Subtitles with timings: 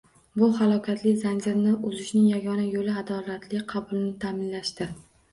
[0.41, 4.97] Bu halokatli zanjirni uzishning yagona yoʻli adolatli qabulni taʼminlashdir.